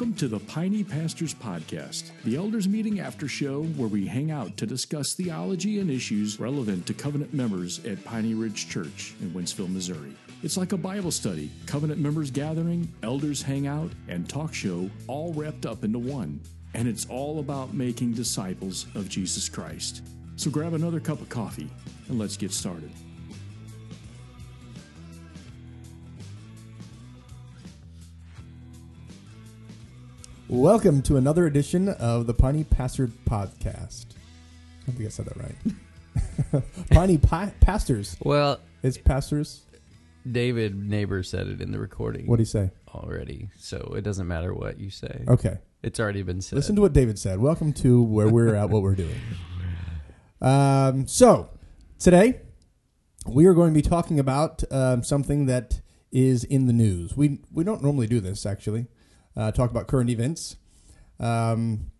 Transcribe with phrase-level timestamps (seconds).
[0.00, 4.56] Welcome to the Piney Pastors Podcast, the elders meeting after show where we hang out
[4.56, 9.70] to discuss theology and issues relevant to covenant members at Piney Ridge Church in Wentzville,
[9.70, 10.16] Missouri.
[10.42, 15.34] It's like a Bible study, covenant members gathering, elders hang out, and talk show all
[15.34, 16.40] wrapped up into one.
[16.72, 20.00] And it's all about making disciples of Jesus Christ.
[20.36, 21.68] So grab another cup of coffee
[22.08, 22.90] and let's get started.
[30.50, 34.06] Welcome to another edition of the Piney Pastor Podcast.
[34.88, 36.64] I think I said that right.
[36.90, 38.16] Piney pa- Pastors.
[38.24, 39.62] Well, It's pastors.
[40.30, 42.70] David Neighbor said it in the recording What do you say?
[42.92, 45.24] already, so it doesn't matter what you say.
[45.28, 45.58] Okay.
[45.84, 46.56] It's already been said.
[46.56, 47.38] Listen to what David said.
[47.38, 49.20] Welcome to where we're at, what we're doing.
[50.40, 51.50] Um, so,
[52.00, 52.40] today
[53.24, 55.80] we are going to be talking about um, something that
[56.10, 57.16] is in the news.
[57.16, 58.88] We we don't normally do this actually,
[59.36, 60.56] uh, talk about current events.
[61.18, 61.90] Um,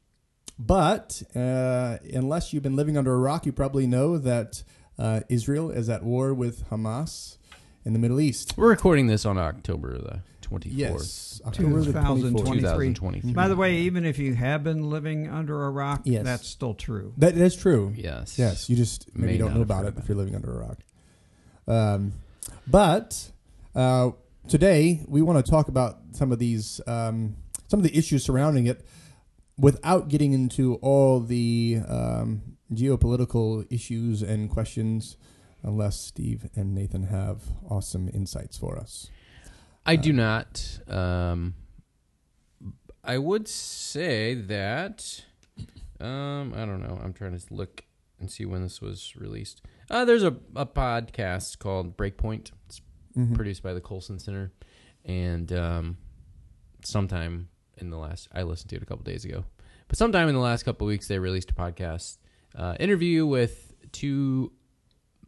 [0.58, 4.62] but uh, unless you've been living under a rock, you probably know that
[4.98, 7.38] uh, Israel is at war with Hamas
[7.84, 8.54] in the Middle East.
[8.56, 12.60] We're recording this on October the 24th, Yes, October the 2023.
[12.60, 13.32] 2023.
[13.32, 16.24] By the way, even if you have been living under a rock, Yes.
[16.24, 17.14] that's still true.
[17.16, 17.94] That is true.
[17.96, 18.38] Yes.
[18.38, 20.66] Yes, you just maybe May don't know about it about if you're living under a
[20.66, 20.78] rock.
[21.68, 22.12] Um,
[22.66, 23.30] but
[23.74, 24.10] uh,
[24.48, 27.36] today we want to talk about some of these, um,
[27.68, 28.84] some of the issues surrounding it,
[29.58, 35.16] without getting into all the um, geopolitical issues and questions.
[35.62, 39.10] Unless Steve and Nathan have awesome insights for us.
[39.84, 40.80] I do not.
[40.88, 41.54] Um,
[43.04, 45.24] I would say that.
[46.00, 46.98] Um, I don't know.
[47.04, 47.84] I'm trying to look
[48.18, 49.60] and see when this was released.
[49.90, 52.52] Uh, there's a, a podcast called Breakpoint.
[52.66, 52.80] It's
[53.16, 53.34] Mhm.
[53.34, 54.52] produced by the Colson Center,
[55.04, 55.96] and um,
[56.84, 57.48] sometime
[57.78, 59.44] in the last, I listened to it a couple days ago,
[59.88, 62.18] but sometime in the last couple weeks, they released a podcast
[62.54, 64.52] uh, interview with two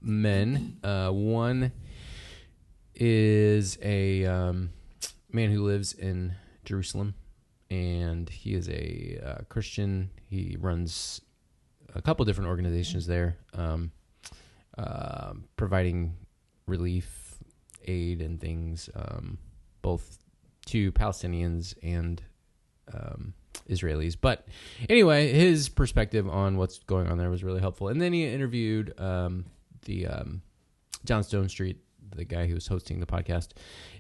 [0.01, 0.79] men.
[0.85, 1.73] Uh, one
[2.95, 4.71] is a um,
[5.33, 7.15] man who lives in Jerusalem,
[7.71, 10.11] and he is a uh, Christian.
[10.29, 11.21] He runs
[11.95, 13.91] a couple different organizations there, um,
[14.79, 16.15] uh, providing
[16.67, 17.32] relief,
[17.87, 19.39] aid, and things, um,
[19.83, 20.19] both
[20.67, 22.23] to Palestinians and
[22.93, 23.35] um,
[23.69, 24.17] Israelis.
[24.21, 24.47] But
[24.89, 27.89] anyway, his perspective on what's going on there was really helpful.
[27.89, 29.47] And then he interviewed um,
[29.85, 30.43] the um,
[31.05, 31.77] John Stonestreet,
[32.15, 33.51] the guy who was hosting the podcast,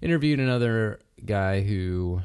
[0.00, 2.20] interviewed another guy who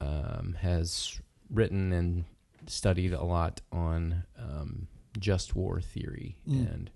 [0.00, 2.24] um, has written and
[2.66, 4.88] studied a lot on um,
[5.18, 6.36] just war theory.
[6.48, 6.74] Mm.
[6.74, 6.90] And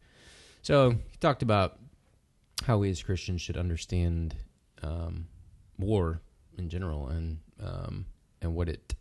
[0.63, 1.79] so he talked about
[2.65, 4.35] how we as Christians should understand
[4.83, 5.27] um,
[5.79, 6.21] war
[6.57, 8.07] in general and um,
[8.43, 8.95] and what it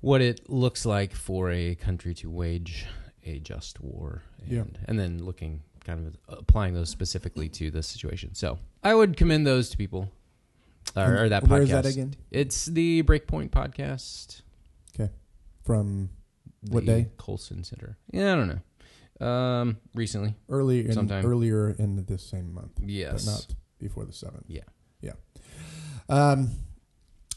[0.00, 2.86] what it looks like for a country to wage
[3.24, 4.64] a just war and, Yeah.
[4.86, 8.34] and then looking kind of applying those specifically to this situation.
[8.34, 10.10] So I would commend those to people
[10.96, 11.48] or, or that podcast.
[11.48, 12.14] Where is that again?
[12.30, 14.42] It's the Breakpoint podcast.
[14.94, 15.10] Okay.
[15.64, 16.10] From
[16.68, 17.08] What the day?
[17.16, 17.96] Colson Center.
[18.12, 18.60] Yeah, I don't know.
[19.20, 21.24] Um, recently, earlier in, Sometime.
[21.24, 22.72] earlier in this same month.
[22.84, 23.24] yes.
[23.24, 23.46] but not
[23.78, 24.44] before the seventh.
[24.48, 24.62] Yeah.
[25.00, 25.12] yeah,
[26.08, 26.50] um,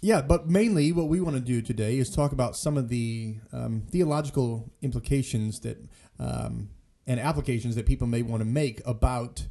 [0.02, 0.22] yeah.
[0.22, 3.84] But mainly, what we want to do today is talk about some of the um,
[3.90, 5.78] theological implications that
[6.19, 6.69] um,
[7.08, 9.46] and applications that people may want to make about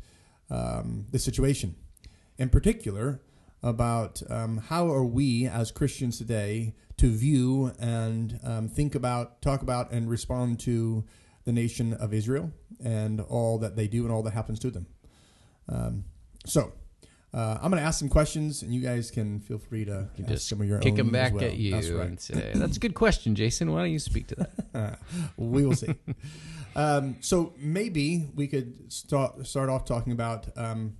[0.50, 1.76] um, the situation.
[2.36, 3.20] In particular,
[3.62, 9.62] about um, how are we as Christians today to view and um, think about, talk
[9.62, 11.04] about, and respond to
[11.44, 14.86] the nation of Israel and all that they do and all that happens to them.
[15.68, 16.04] Um,
[16.46, 16.72] so,
[17.32, 20.24] uh, I'm going to ask some questions, and you guys can feel free to You
[20.28, 21.44] ask some of your Kick own them back well.
[21.44, 22.06] at you That's right.
[22.06, 23.72] and say, "That's a good question, Jason.
[23.72, 24.36] Why don't you speak to
[24.72, 24.98] that?"
[25.36, 25.94] we will see.
[26.76, 30.94] um, so maybe we could start start off talking about um,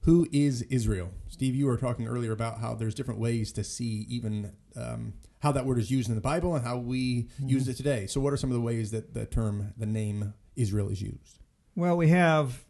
[0.00, 1.10] who is Israel.
[1.28, 5.52] Steve, you were talking earlier about how there's different ways to see even um, how
[5.52, 8.06] that word is used in the Bible and how we use it today.
[8.06, 11.38] So, what are some of the ways that the term, the name Israel, is used?
[11.76, 12.64] Well, we have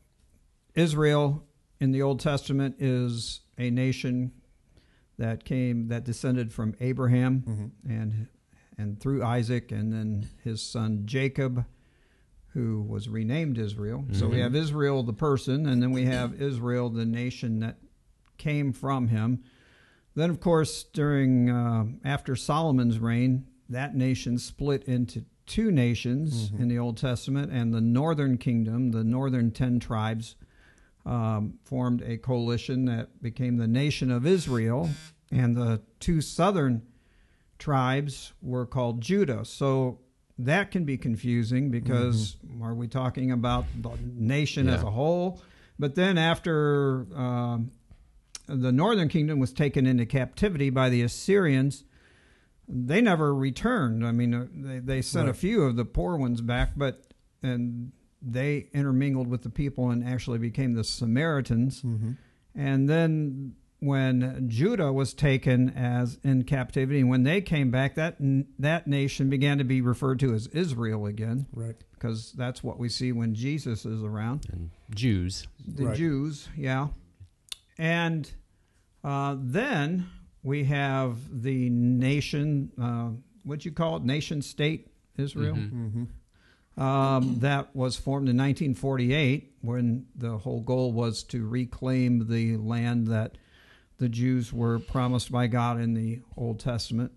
[0.75, 1.45] Israel
[1.81, 4.33] in the Old Testament is a nation
[5.19, 7.91] that came that descended from Abraham Mm-hmm.
[7.91, 8.27] and
[8.81, 11.65] and through Isaac and then his son Jacob
[12.53, 14.05] who was renamed Israel.
[14.13, 14.43] So we Mhm.
[14.43, 17.79] have Israel the person and then we have Israel the nation that
[18.37, 19.43] came from him.
[20.19, 26.61] Then of course during uh, after Solomon's reign that nation split into two nations Mhm.
[26.61, 30.35] in the Old Testament, and the northern kingdom, the northern ten tribes,
[31.07, 34.91] um, formed a coalition that became the nation of Israel,
[35.31, 36.83] and the two southern
[37.59, 39.45] tribes were called Judah.
[39.45, 40.01] So
[40.39, 45.41] that can be confusing because are we talking about the nation as a whole?
[45.79, 47.71] But then after um,
[48.49, 51.85] the northern kingdom was taken into captivity by the Assyrians,
[52.67, 54.07] they never returned.
[54.07, 57.05] I mean, uh, they, they sent a few of the poor ones back, but
[57.43, 61.83] and they intermingled with the people and actually became the Samaritans.
[61.83, 62.13] Mm-hmm.
[62.55, 68.17] And then when Judah was taken as in captivity, and when they came back, that
[68.59, 71.77] that nation began to be referred to as Israel again, Right.
[71.95, 74.47] because that's what we see when Jesus is around.
[74.53, 75.47] And Jews.
[75.65, 75.97] The Right.
[75.97, 76.89] Jews, yeah.
[77.79, 78.31] And
[79.05, 80.09] uh, then
[80.43, 83.11] we have the nation, uh,
[83.45, 84.05] what'd you call it?
[84.05, 85.57] Nation state Israel.
[85.57, 85.71] Mhm.
[85.73, 86.83] Mm-hmm.
[86.83, 93.09] um, that was formed in 1948 when the whole goal was to reclaim the land
[93.09, 93.37] that
[93.99, 97.11] the Jews were promised by God in the Old Testament.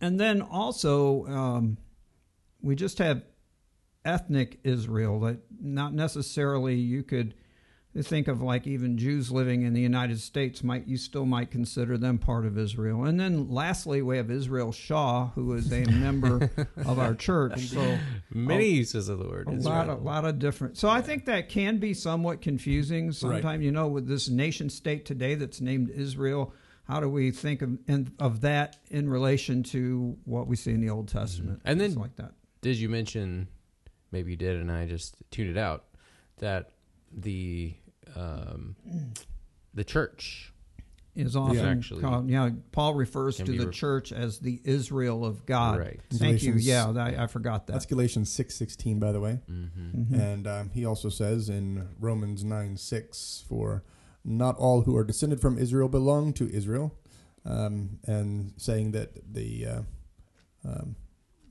[0.00, 1.78] And then also, um,
[2.60, 3.22] we just have
[4.04, 7.34] ethnic Israel that not necessarily you could
[8.02, 11.96] think of like even Jews living in the United States might you still might consider
[11.96, 13.04] them part of Israel.
[13.04, 16.50] And then lastly we have Israel Shaw who is a member
[16.84, 17.60] of our church.
[17.68, 17.98] So
[18.32, 19.48] Many uses of the word.
[19.48, 19.74] a Israel.
[19.74, 20.76] lot, a lot of different.
[20.76, 23.12] So I think that can be somewhat confusing.
[23.12, 26.52] Sometimes, you know, with this nation state today that's named Israel,
[26.84, 30.80] how do we think of in, of that in relation to what we see in
[30.80, 31.62] the Old Testament?
[31.64, 32.32] And then- like that.
[32.62, 33.48] Did you mention?
[34.12, 35.84] Maybe you did, and I just tuned it out.
[36.38, 36.70] That
[37.12, 37.74] the
[38.16, 38.76] um,
[39.74, 40.52] the church
[41.14, 42.50] Is often actually- called, yeah.
[42.72, 45.78] Paul refers to the ref- church as the Israel of God.
[45.78, 46.00] Right.
[46.14, 46.54] Thank you.
[46.54, 47.74] Yeah, I, I forgot that.
[47.74, 49.40] That's Galatians six sixteen, by the way.
[49.50, 50.14] Mm-hmm.
[50.14, 50.20] Mhm.
[50.20, 53.82] And um, he also says in Romans 9 6, for
[54.24, 56.94] not all who are descended from Israel belong to Israel,
[57.44, 59.80] um, and saying that the uh,
[60.64, 60.96] um,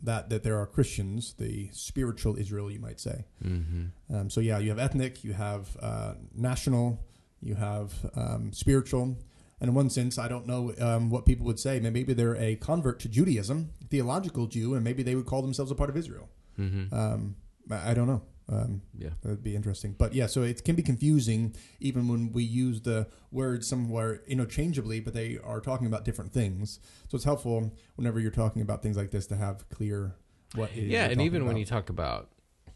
[0.05, 3.25] that that there are Christians, the spiritual Israel, you might say.
[3.43, 4.15] Mm-hmm.
[4.15, 7.05] Um, so yeah, you have ethnic, you have uh, national,
[7.41, 9.17] you have um, spiritual.
[9.61, 11.79] And in one sense, I don't know um, what people would say.
[11.79, 15.75] Maybe they're a convert to Judaism, theological Jew, and maybe they would call themselves a
[15.75, 16.29] part of Israel.
[16.59, 16.93] Mm-hmm.
[16.93, 17.35] Um,
[17.71, 18.21] I I don't know.
[18.47, 19.09] Um, yeah.
[19.21, 19.95] that would be interesting.
[19.97, 24.99] But yeah, so it can be confusing even when we use the words somewhere interchangeably,
[24.99, 26.79] but they are talking about different things.
[27.09, 30.15] So it's helpful whenever you're talking about things like this to have clear
[30.53, 30.89] what it is.
[30.91, 32.29] Yeah, and even when you talk about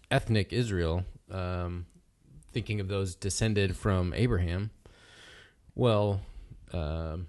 [0.10, 1.86] ethnic Israel, um,
[2.52, 4.72] thinking of those descended from Abraham,
[5.76, 6.22] well,
[6.74, 7.28] um,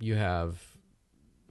[0.00, 0.62] you have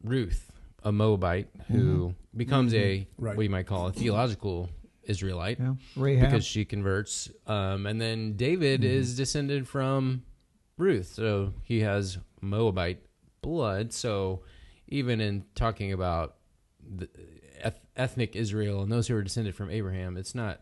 [0.04, 0.52] Ruth,
[0.84, 3.26] a Moabite, who becomes a Mm-hmm.
[3.26, 3.36] Right.
[3.38, 4.70] what you might call a theological
[5.06, 5.74] Israelite yeah.
[5.96, 6.32] Rahab.
[6.32, 7.30] because she converts.
[7.48, 8.90] Um, and then David Mm-hmm.
[8.92, 10.24] is descended from
[10.78, 13.00] Ruth, so he has Moabite
[13.42, 13.94] blood.
[13.94, 14.44] So
[14.88, 16.36] even in talking about
[16.82, 17.10] the
[17.64, 20.62] eth- ethnic Israel and those who are descended from Abraham, it's not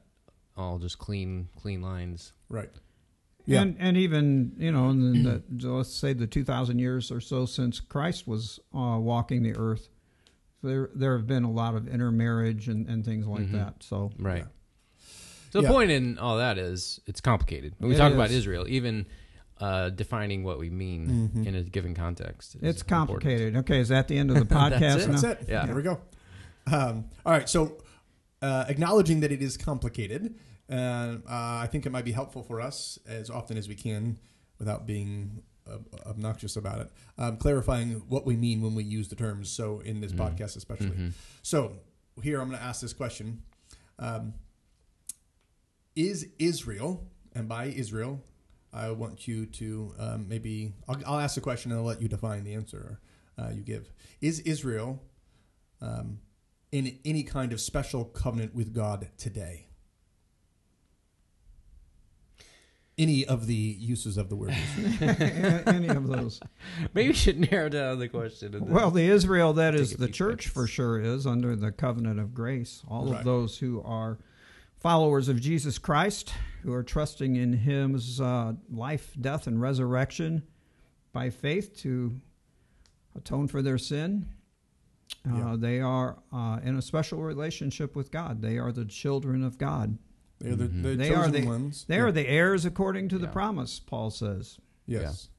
[0.58, 2.34] all just clean clean lines.
[2.50, 2.70] right.
[3.46, 3.62] Yeah.
[3.64, 7.20] And and even you know, in the, the let's say the two thousand years or
[7.20, 9.90] so since Christ was uh, walking the earth,
[10.64, 13.52] there there have been a lot of intermarriage and, and things like Mhm.
[13.54, 13.84] that.
[13.84, 14.40] So Right.
[14.44, 14.48] Yeah.
[15.52, 17.74] So the point in all that is it's complicated.
[17.78, 18.32] When we It talk about.
[18.32, 19.06] Israel, even
[19.60, 21.46] uh, defining what we mean Mhm.
[21.46, 22.88] in a given context, is it's important.
[23.22, 23.56] complicated.
[23.58, 25.08] Okay, is that the end of the podcast That's it.
[25.10, 25.22] now?
[25.22, 25.50] That's it.
[25.50, 25.66] Yeah.
[25.68, 26.02] There we go.
[26.66, 27.48] Um, all right.
[27.48, 27.78] So,
[28.42, 30.34] uh, acknowledging that it is complicated,
[30.68, 34.18] uh, uh, I think it might be helpful for us as often as we can,
[34.58, 35.44] without being
[36.06, 39.50] obnoxious about it, um, clarifying what we mean when we use the terms.
[39.50, 40.18] So, in this Mhm.
[40.18, 40.98] podcast, especially.
[40.98, 41.14] Mhm.
[41.42, 41.78] So,
[42.22, 43.44] here I'm going to ask this question:
[44.00, 44.34] um,
[45.96, 48.24] Is Israel, and by Israel,
[48.74, 52.08] I want you to um, maybe I'll, I'll ask the question and I'll let you
[52.08, 53.00] define the answer
[53.38, 53.92] uh, you give.
[54.22, 55.04] Is Israel
[55.82, 56.20] um,
[56.72, 59.68] in any kind of special covenant with God today?
[63.02, 65.16] Any of the uses of the word Israel.
[65.66, 66.40] Any of those?
[66.94, 68.54] Maybe we should narrow down the question.
[68.54, 70.54] and Well, the Israel that Take is a the church seconds.
[70.54, 72.84] for sure is under the covenant of grace.
[72.88, 73.20] All Right.
[73.20, 74.20] of those who are
[74.78, 80.44] followers of Jesus Christ, who are trusting in His uh, life, death, and resurrection
[81.14, 82.20] by faith to
[83.16, 84.28] atone for their sin.
[85.28, 85.56] Uh, Yeah.
[85.58, 88.42] They are uh, in a special relationship with God.
[88.42, 89.98] They are the children of God.
[90.42, 90.84] They're the, Mhm.
[90.84, 91.86] the They chosen are the- ones.
[91.88, 92.02] They Yeah.
[92.04, 94.58] are the heirs according to the promise, Paul says.
[94.88, 95.30] Yes.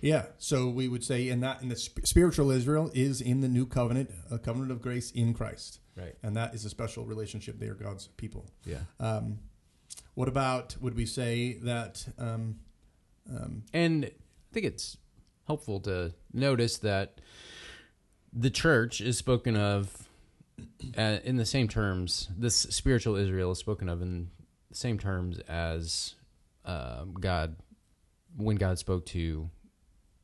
[0.00, 0.26] Yeah.
[0.38, 3.66] So we would say in that in the sp- spiritual Israel is in the new
[3.66, 6.14] covenant, a covenant of grace in Christ, right.
[6.22, 7.58] and that is a special relationship.
[7.58, 8.46] They are God's people.
[8.64, 8.84] Yeah.
[8.98, 9.40] Um,
[10.14, 12.06] what about would we say that?
[12.18, 12.60] Um,
[13.28, 14.12] um, And I
[14.52, 14.96] think it's
[15.46, 17.20] helpful to notice that
[18.32, 20.08] the church is spoken of
[20.96, 22.28] uh, in the same terms.
[22.36, 24.28] This spiritual Israel is spoken of in
[24.70, 26.14] the same terms as
[26.64, 27.56] uh, God
[28.36, 29.50] when God spoke to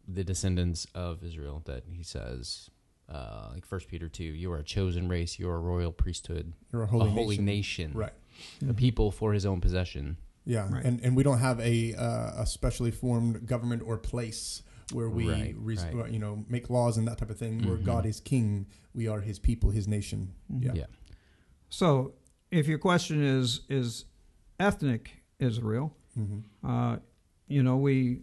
[0.07, 1.63] the descendants of Israel.
[1.65, 2.71] That He says,
[3.09, 5.39] uh, like First Peter two, "You are a chosen race.
[5.39, 7.45] You are a royal priesthood, You're a a holy, holy nation.
[7.45, 8.13] nation, Right.
[8.69, 10.85] a people for His own possession." Yeah, Right.
[10.85, 14.63] and and we don't have a uh, a specially formed government or place
[14.93, 16.13] where we Right, res- right.
[16.13, 17.67] you know make laws and that type of thing.
[17.67, 17.85] Where Mhm.
[17.85, 20.33] God is king, we are His people, His nation.
[20.49, 20.73] Yeah.
[20.75, 20.87] Yeah.
[21.69, 22.15] So,
[22.51, 24.05] if your question is is
[24.61, 26.99] ethnic Israel, hmm uh,
[27.49, 28.23] you know we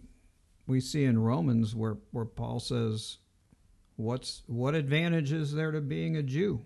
[0.66, 3.18] we see in Romans where where Paul says,
[3.96, 6.62] "What's what advantage is there to being a Jew?"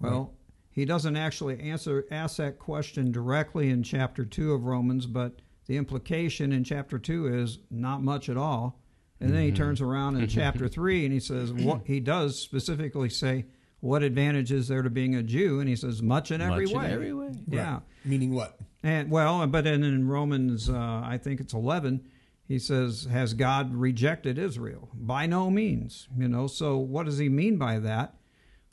[0.00, 0.34] Well,
[0.70, 5.76] he doesn't actually answer ask that question directly in chapter two of Romans, but the
[5.76, 8.80] implication in chapter two is not much at all.
[9.20, 9.56] And then he Mhm.
[9.56, 13.46] turns around in chapter three and he says, "What he does specifically say."
[13.80, 15.60] What advantage is there to being a Jew?
[15.60, 16.92] And he says, much in every Much in way.
[16.92, 17.30] every way.
[17.46, 17.78] Yeah.
[18.04, 18.58] Meaning what?
[18.82, 22.00] And well, but then in Romans, uh, I think it's eleven,
[22.48, 26.48] he says, "Has God rejected Israel?" By no means, you know.
[26.48, 28.16] So what does he mean by that?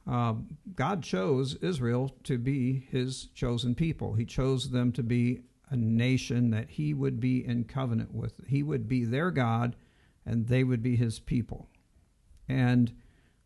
[0.08, 0.36] Uh,
[0.75, 4.16] God chose Israel to be His chosen people.
[4.16, 8.34] He chose them to be a nation that He would be in covenant with.
[8.48, 9.75] He would be their God,
[10.25, 11.70] and they would be His people.
[12.48, 12.94] And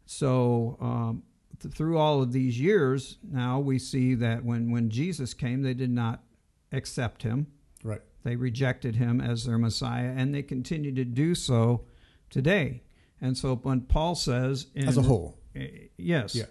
[0.06, 1.24] so, um,
[1.62, 5.74] th- through all of these years, now we see that when, when Jesus came, they
[5.74, 6.24] did not
[6.72, 7.48] accept him.
[7.84, 8.02] Right.
[8.24, 11.86] They rejected him as their Messiah, and they continue to do so
[12.30, 12.84] today.
[13.22, 15.38] And so, when Paul says, in, As a whole.
[15.56, 15.62] uh,
[15.98, 16.46] yes, Yeah.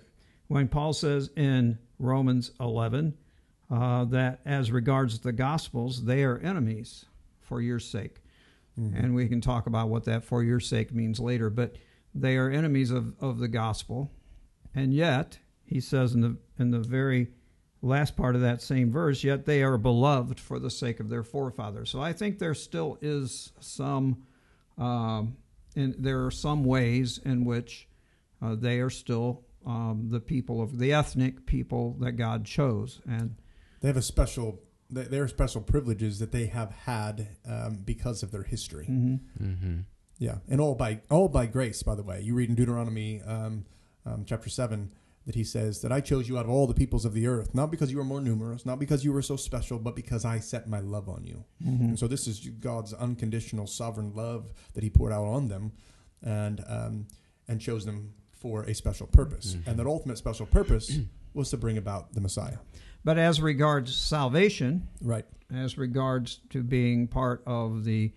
[0.49, 3.15] when Paul says in Romans 11
[3.71, 7.05] uh, that as regards the Gospels, they are enemies
[7.41, 8.17] for your sake.
[8.79, 8.97] Mm-hmm.
[8.97, 11.77] And we can talk about what that for your sake means later, but
[12.15, 14.13] they are enemies of, of the gospel.
[14.75, 17.29] And yet, he says in the in the very
[17.83, 21.23] last part of that same verse, yet they are beloved for the sake of their
[21.23, 21.91] forefathers.
[21.91, 24.25] So I think there still is some,
[24.77, 25.37] um,
[25.77, 27.89] and there are some ways in which
[28.43, 33.37] uh, they are still um, the people of the ethnic people that God chose, and
[33.81, 34.61] They have a special.
[34.91, 38.87] They- There are special privileges that they have had um, because of their history.
[39.43, 39.79] Mm-hmm.
[40.19, 41.83] Yeah, and all by all by grace.
[41.83, 43.65] By the way, you read in Deuteronomy um,
[44.05, 44.93] um, chapter seven
[45.27, 47.55] that he says that I chose you out of all the peoples of the earth,
[47.55, 50.39] not because you were more numerous, not because you were so special, but because I
[50.41, 51.45] set my love on you.
[51.61, 55.73] And so this is God's unconditional sovereign love that He poured out on them,
[56.23, 57.07] and um,
[57.47, 59.57] and chose them for a special purpose.
[59.67, 60.99] And that ultimate special purpose
[61.35, 62.57] was to bring about the Messiah.
[63.09, 65.25] But as regards salvation, Right.
[65.51, 68.13] as regards to being part of the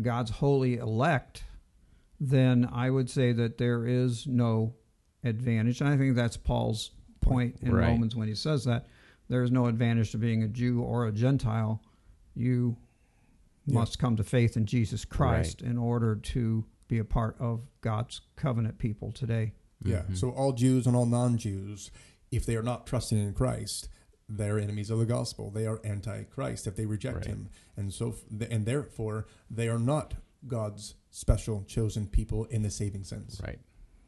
[0.00, 1.44] God's holy elect,
[2.18, 4.76] then I would say that there is no
[5.22, 5.82] advantage.
[5.82, 7.88] And I think that's Paul's point in Right.
[7.88, 8.86] Romans when he says that
[9.28, 11.82] there is no advantage to being a Jew or a Gentile.
[12.34, 12.78] You
[13.66, 13.74] Yeah.
[13.74, 18.22] must come to faith in Jesus Christ in order to be a part of God's
[18.36, 19.52] covenant people today.
[19.84, 19.98] Yeah.
[19.98, 20.14] Mm-hmm.
[20.14, 21.90] So all Jews and all non-Jews,
[22.30, 23.90] if they are not trusting in Christ,
[24.30, 25.50] they're enemies of the gospel.
[25.50, 27.26] They are anti-Christ if they reject Right.
[27.26, 28.14] Him, and so
[28.50, 30.14] and therefore they are not
[30.46, 33.40] God's special chosen people in the saving sense.
[33.44, 33.58] Right.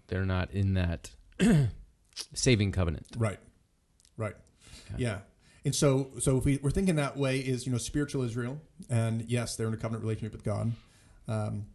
[0.07, 1.11] They're not in that
[2.35, 3.07] saving covenant.
[3.17, 3.41] Right.
[4.17, 4.37] Right.
[4.91, 4.97] Yeah.
[4.99, 5.19] Yeah.
[5.65, 8.61] And so, so if we, we're thinking that way, is you know spiritual Israel,
[8.91, 10.73] and yes, they're in a covenant relationship with God.
[11.29, 11.67] Um,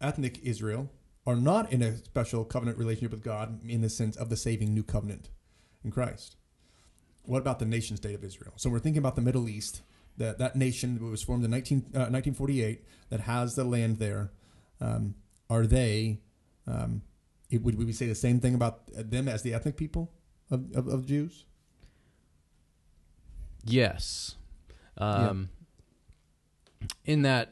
[0.00, 0.90] ethnic Israel
[1.26, 4.72] are not in a special covenant relationship with God in the sense of the saving
[4.72, 5.28] new covenant
[5.84, 6.36] in Christ.
[7.26, 8.52] What about the nation state of Israel?
[8.56, 9.82] So we're thinking about the Middle East,
[10.16, 14.30] that that nation that was formed in 19, uh, 1948 that has the land there.
[14.80, 15.14] Um,
[15.50, 16.20] are they?
[16.66, 17.02] Um,
[17.50, 20.12] it, would we say the same thing about them as the ethnic people
[20.50, 21.44] of, of, of Jews?
[23.64, 24.36] Yes.
[24.98, 25.50] Um,
[27.04, 27.50] In that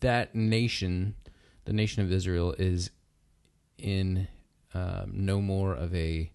[0.00, 1.14] that nation,
[1.64, 2.90] the nation of Israel, is
[3.78, 4.28] in
[4.74, 6.31] um, no more of a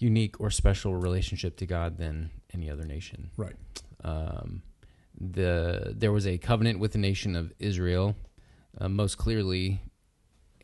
[0.00, 3.30] unique or special relationship to God than any other nation.
[3.36, 3.56] Right.
[4.04, 4.62] Um,
[5.20, 8.16] the there was a covenant with the nation of Israel,
[8.80, 9.80] uh, most clearly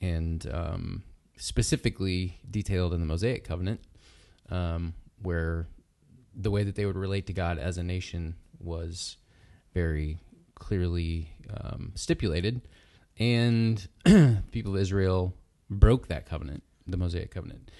[0.00, 1.02] and um,
[1.36, 3.80] specifically detailed in the Mosaic covenant,
[4.50, 5.66] um, where
[6.34, 9.16] the way that they would relate to God as a nation was
[9.72, 10.18] very
[10.54, 12.62] clearly um, stipulated,
[13.18, 13.88] and
[14.50, 15.34] people of Israel
[15.70, 17.70] broke that covenant, the Mosaic covenant,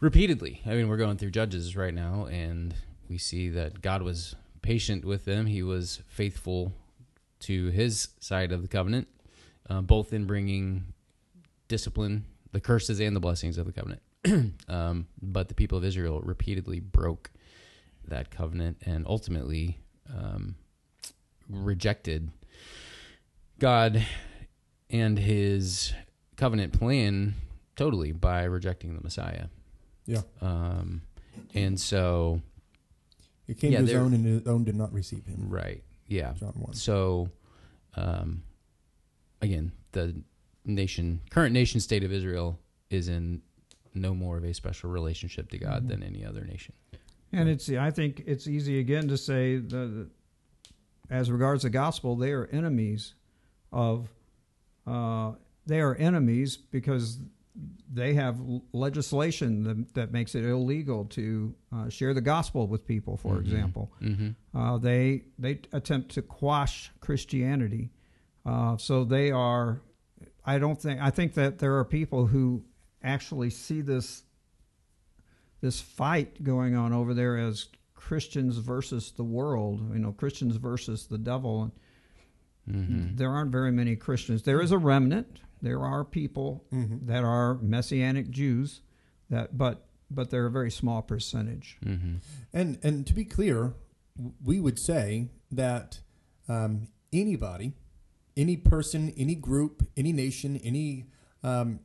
[0.00, 0.60] repeatedly.
[0.66, 2.74] I mean, we're going through Judges right now, and
[3.08, 5.46] we see that God was patient with them.
[5.46, 6.72] He was faithful
[7.40, 9.08] to His side of the covenant,
[9.70, 10.86] uh, both in bringing
[11.68, 14.00] discipline, the curses and the blessings of the covenant
[14.68, 17.30] um, but the people of Israel repeatedly broke
[18.06, 19.78] that covenant and ultimately
[20.10, 20.56] um,
[21.48, 22.30] rejected
[23.58, 24.04] God
[24.90, 25.92] and His
[26.36, 27.34] covenant plan
[27.78, 29.46] totally by rejecting the Messiah.
[30.04, 30.22] Yeah.
[30.42, 31.02] Um,
[31.54, 32.42] and so,
[33.46, 35.48] He came Yeah, to his own, and his own did not receive him.
[35.48, 36.34] right, yeah.
[36.34, 36.74] John 1.
[36.74, 37.30] So,
[37.96, 38.42] um,
[39.40, 40.14] again, the
[40.66, 42.58] nation, current nation state of Israel,
[42.90, 43.40] is in
[43.94, 45.88] no more of a special relationship to God Mhm.
[45.88, 46.74] than any other nation.
[47.32, 50.10] And it's I think it's easy again to say the, the
[51.10, 53.14] as regards the gospel, they are enemies
[53.72, 54.08] of
[54.86, 55.32] uh,
[55.66, 57.18] they are enemies because
[57.92, 58.38] they have
[58.72, 63.16] legislation that, that makes it illegal to uh, share the gospel with people.
[63.16, 63.40] For Mhm.
[63.40, 64.56] example, Mm-hmm.
[64.58, 67.90] uh, they they attempt to quash Christianity.
[68.46, 69.80] Uh, so they are.
[70.44, 71.00] I don't think.
[71.00, 72.64] I think that there are people who
[73.02, 74.24] actually see this
[75.60, 79.92] this fight going on over there as Christians versus the world.
[79.92, 81.72] You know, Christians versus the devil.
[82.70, 83.16] Mm-hmm.
[83.16, 84.42] There aren't very many Christians.
[84.42, 85.40] There is a remnant.
[85.62, 87.06] There are people Mhm.
[87.06, 88.82] that are messianic Jews,
[89.30, 91.76] that but but they're a very small percentage.
[91.84, 92.14] Mm-hmm.
[92.52, 93.74] And and to be clear,
[94.42, 96.00] we would say that
[96.48, 97.74] um, anybody,
[98.36, 101.06] any person, any group, any nation, any
[101.42, 101.80] um,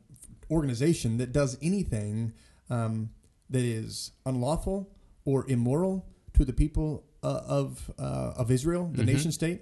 [0.49, 2.31] organization that does anything
[2.69, 3.09] um,
[3.49, 4.89] that is unlawful
[5.25, 9.05] or immoral to the people uh, of uh, of Israel, the Mhm.
[9.07, 9.61] nation state,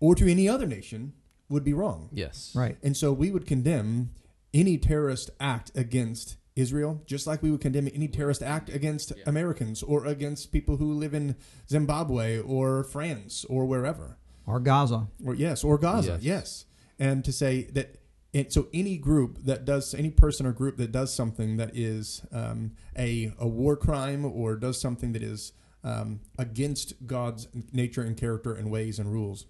[0.00, 1.12] or to any other nation,
[1.48, 2.08] would be wrong.
[2.12, 2.52] Yes.
[2.54, 2.76] Right.
[2.82, 4.10] And so we would condemn
[4.52, 9.24] any terrorist act against Israel, just like we would condemn any terrorist act against Yeah.
[9.26, 11.34] Americans or against people who live in
[11.68, 14.16] Zimbabwe or France or wherever.
[14.46, 15.08] Or Gaza.
[15.24, 16.22] Or yes, or Gaza, Yes.
[16.22, 16.64] yes.
[16.98, 17.96] And to say that
[18.32, 22.22] and so any group that does any person or group that does something that is
[22.32, 25.52] um, a a war crime or does something that is
[25.84, 29.46] um, against God's nature and character and ways and rules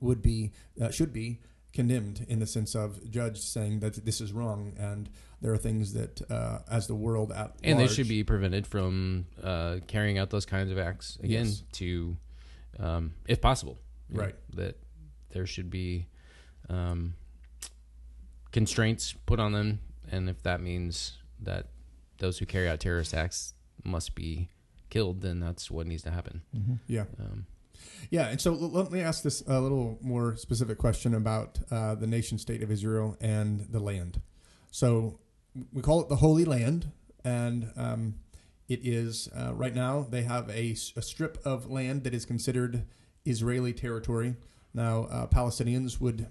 [0.00, 1.40] would be uh, should be
[1.72, 5.08] condemned in the sense of judge saying that this is wrong and
[5.40, 9.26] there are things that uh, as the world at And they should be prevented from
[9.42, 11.62] uh, carrying out those kinds of acts again Yes.
[11.72, 12.16] to,
[12.78, 13.78] um, if possible,
[14.10, 14.34] you know, Right.
[14.54, 14.76] that
[15.30, 16.06] there should be
[16.68, 17.14] um,
[18.52, 21.68] constraints put on them, and if that means that
[22.18, 24.48] those who carry out terrorist acts must be
[24.90, 26.42] killed, then that's what needs to happen.
[26.86, 27.46] yeah Um,
[28.10, 32.06] Yeah, and so let me ask this a little more specific question about uh, the
[32.06, 34.20] nation state of Israel and the land.
[34.70, 35.18] So
[35.72, 36.92] we call it the Holy Land,
[37.24, 38.14] and um,
[38.68, 42.84] it is uh, right now they have a, a, strip of land that is considered
[43.24, 44.36] Israeli territory.
[44.74, 46.26] Now, uh, Palestinians would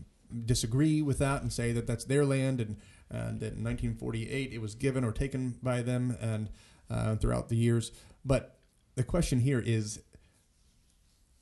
[0.46, 2.78] disagree with that and say that that's their land, and,
[3.10, 6.50] and that in 1948 it was given or taken by them, and
[6.90, 7.92] uh, throughout the years.
[8.26, 8.60] But
[8.96, 10.02] the question here is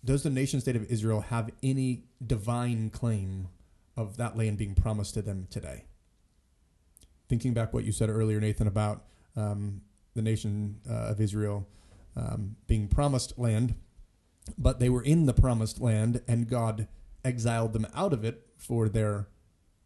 [0.04, 3.50] does the nation state of Israel have any divine claim
[3.98, 5.86] of that land being promised to them today?
[7.28, 9.82] Thinking back what you said earlier, Nathan, about um,
[10.16, 11.68] the nation uh, of Israel
[12.16, 13.76] um, being promised land,
[14.58, 16.88] but they were in the promised land and God
[17.24, 19.28] exiled them out of it for their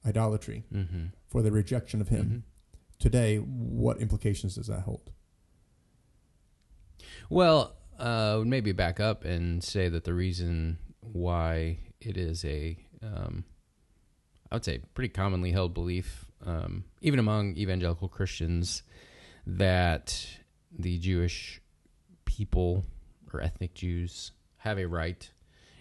[0.05, 1.11] idolatry, mhm.
[1.27, 2.25] for their rejection of Him.
[2.25, 2.41] Mhm.
[2.99, 5.11] Today, what implications does that hold?
[7.29, 12.77] Well, uh, would maybe back up and say that the reason why it is a,
[13.01, 13.45] um,
[14.51, 18.83] I would say, pretty commonly held belief, um, even among evangelical Christians,
[19.47, 20.27] that
[20.77, 21.61] the Jewish
[22.25, 22.83] people
[23.31, 25.29] or ethnic Jews have a right.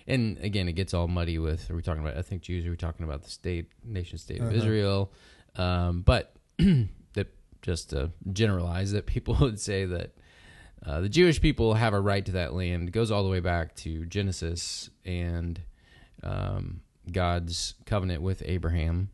[0.07, 2.67] And again, it gets all muddy with are we talking about ethnic Jews?
[2.67, 4.57] Are we talking about the state, nation state of Uh-huh.
[4.57, 5.13] Israel?
[5.57, 7.29] Um, but that
[7.63, 10.13] just to generalize, that people would say that
[10.87, 12.89] uh, the Jewish people have a right to that land.
[12.89, 15.61] It goes all the way back to Genesis and
[16.23, 19.11] um, God's covenant with Abraham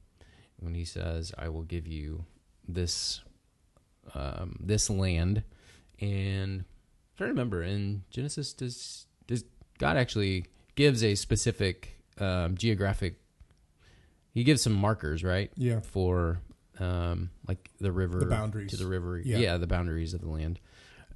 [0.60, 2.24] when He says, "I will give you
[2.66, 3.20] this
[4.14, 5.42] um, this land."
[6.00, 6.64] And I'm
[7.16, 9.44] trying to remember in Genesis, does does
[9.78, 13.16] God actually gives a specific um, geographic?
[14.32, 15.50] He gives some markers, right?
[15.56, 15.80] Yeah.
[15.80, 16.38] for
[16.78, 18.70] um, like the river The boundaries.
[18.70, 19.18] to the river.
[19.18, 19.38] Yeah.
[19.38, 19.56] Yeah.
[19.56, 20.60] the boundaries of the land.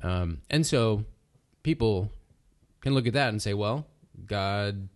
[0.03, 1.05] Um, and so
[1.63, 2.11] people
[2.81, 3.87] can look at that and say, well,
[4.27, 4.89] God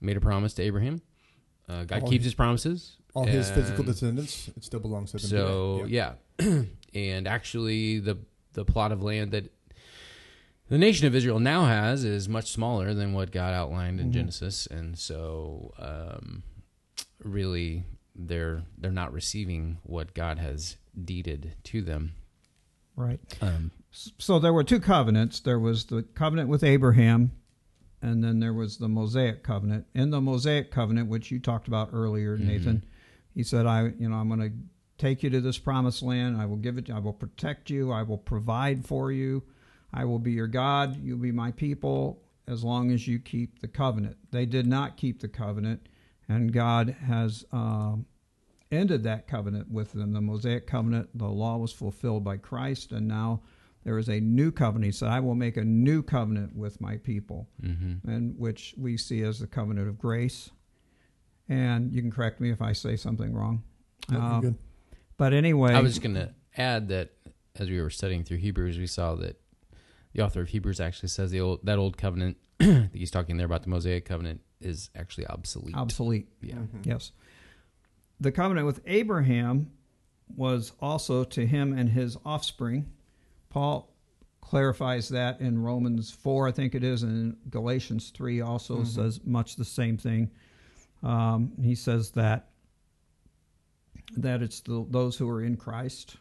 [0.00, 1.02] made a promise to Abraham.
[1.68, 2.96] Uh, God All keeps his- promises.
[3.14, 5.28] All his physical descendants, it still belongs to them.
[5.28, 5.92] So today.
[6.40, 6.62] yeah,
[6.94, 8.16] and actually the
[8.54, 9.52] the plot of land that
[10.70, 14.12] the nation of Israel now has is much smaller than what God outlined in Mhm.
[14.14, 16.42] Genesis, and so um,
[17.22, 17.84] really
[18.16, 22.12] they're they're not receiving what God has deeded to them.
[22.96, 23.20] Right.
[23.42, 25.38] Um, So there were two covenants.
[25.40, 27.32] There was the covenant with Abraham,
[28.00, 29.86] and then there was the Mosaic covenant.
[29.94, 32.84] In the Mosaic covenant, which you talked about earlier, Nathan,
[33.34, 34.52] he said, "I, you know, I'm going to
[34.96, 36.40] take you to this promised land.
[36.40, 36.90] I will give it.
[36.90, 37.92] I will protect you.
[37.92, 39.42] I will provide for you.
[39.92, 40.96] I will be your God.
[41.02, 45.20] You'll be my people as long as you keep the covenant." They did not keep
[45.20, 45.88] the covenant,
[46.28, 47.44] and God has.
[47.52, 48.06] Um,
[48.70, 50.14] ended that covenant with them.
[50.14, 53.42] The Mosaic covenant, the law was fulfilled by Christ, and now
[53.84, 54.86] there is a new covenant.
[54.86, 58.04] He said, I will make a new covenant with my people, mhm.
[58.04, 60.50] and which we see as the covenant of grace.
[61.48, 63.62] And you can correct me if I say something wrong.
[64.10, 64.54] Yeah, Uh, good.
[65.16, 67.10] But anyway, I was just going to add that
[67.56, 69.40] as we were studying through Hebrews, we saw that
[70.14, 73.46] the author of Hebrews actually says the old that old covenant that he's talking there
[73.46, 75.74] about the Mosaic covenant is actually obsolete.
[75.74, 76.28] obsolete.
[76.40, 76.54] yeah.
[76.84, 77.12] Yes.
[78.20, 79.72] The covenant with Abraham
[80.34, 82.86] was also to him and his offspring.
[83.52, 83.94] Paul
[84.40, 89.56] clarifies that in Romans 4, I think it is, and Galatians 3 also says much
[89.56, 90.30] the same thing.
[91.02, 92.48] Um, he says that
[94.16, 96.16] that it's the, those who are in Christ.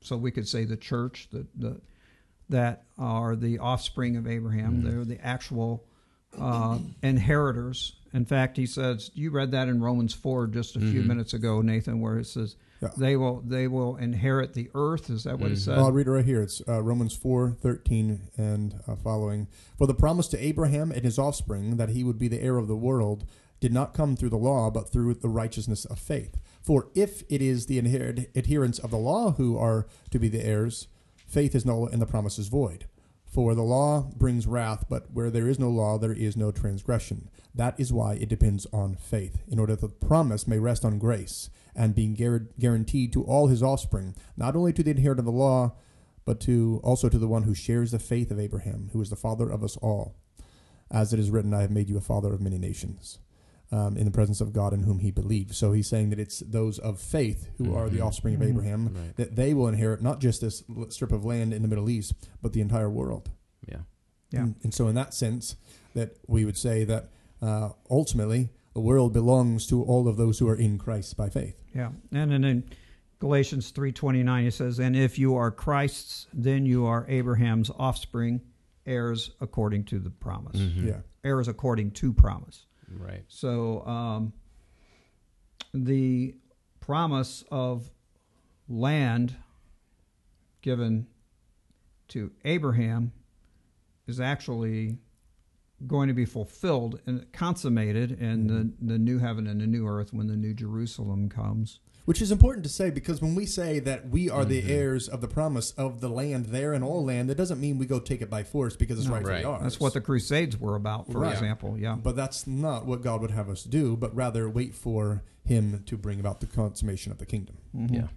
[0.00, 1.80] So we could say the church, the, the
[2.48, 4.82] that are the offspring of Abraham.
[4.82, 5.84] They're the actual
[6.38, 7.96] uh, inheritors.
[8.12, 11.60] In fact, he says you read that in Romans four just a few minutes ago,
[11.62, 12.90] Nathan, where it says Yeah.
[12.96, 15.10] they will they will inherit the earth.
[15.10, 15.76] Is that what it said?
[15.76, 16.42] Well, I'll read it right here.
[16.42, 19.48] It's uh, Romans four thirteen and uh, following.
[19.76, 22.68] For the promise to Abraham and his offspring that he would be the heir of
[22.68, 23.24] the world
[23.60, 26.38] did not come through the law, but through the righteousness of faith.
[26.62, 30.86] For if it is the adherents of the law who are to be the heirs,
[31.26, 32.84] faith is null and the promise is void.
[33.28, 37.28] For the law brings wrath, but where there is no law, there is no transgression.
[37.54, 40.98] That is why it depends on faith, in order that the promise may rest on
[40.98, 45.26] grace, and being guar- guaranteed to all his offspring, not only to the inheritor of
[45.26, 45.74] the law,
[46.24, 49.16] but to also to the one who shares the faith of Abraham, who is the
[49.16, 50.14] father of us all.
[50.90, 53.18] As it is written, I have made you a father of many nations,
[53.70, 55.54] um, in the presence of God in whom he believed.
[55.54, 58.06] So he's saying that it's those of faith who are the Mhm.
[58.06, 59.16] offspring of Abraham Right.
[59.16, 62.52] that they will inherit not just this strip of land in the Middle East, but
[62.54, 63.30] the entire world.
[63.68, 63.80] Yeah.
[64.30, 64.42] Yeah.
[64.44, 65.56] And, and so, in that sense,
[65.94, 67.10] that we would say that
[67.42, 71.56] uh, ultimately the world belongs to all of those who are in Christ by faith.
[71.74, 72.64] Yeah, and then in
[73.20, 77.70] Galatians three twenty nine he says, "And if you are Christ's, then you are Abraham's
[77.78, 78.40] offspring,
[78.86, 80.56] heirs according to the promise.
[80.56, 80.86] Mhm.
[80.86, 81.00] Yeah.
[81.24, 82.64] Heirs according to promise."
[82.96, 83.24] Right.
[83.28, 84.32] So um,
[85.74, 86.34] the
[86.80, 87.90] promise of
[88.68, 89.36] land
[90.62, 91.06] given
[92.08, 93.12] to Abraham
[94.06, 94.98] is actually
[95.86, 100.12] going to be fulfilled and consummated in the, the new heaven and the new earth
[100.12, 101.80] when the new Jerusalem comes.
[102.08, 104.48] Which is important to say because when we say that we are Mm-hmm.
[104.48, 107.76] the heirs of the promise of the land there and all land, that doesn't mean
[107.76, 109.12] we go take it by force because it's No.
[109.16, 109.44] rightfully Right.
[109.44, 109.62] ours.
[109.62, 111.34] That's what the Crusades were about, for Right.
[111.34, 111.76] example.
[111.78, 111.96] Yeah.
[112.02, 115.98] But that's not what God would have us do, but rather wait for Him to
[115.98, 117.56] bring about the consummation of the kingdom.
[117.76, 117.92] Mhm.
[117.94, 118.08] Yeah.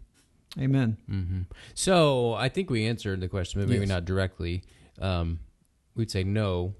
[0.57, 0.95] Amen.
[1.07, 1.41] hmm
[1.73, 3.89] So I think we answered the question, but maybe Yes.
[3.89, 4.63] not directly.
[4.99, 5.39] Um,
[5.95, 6.75] we'd say no.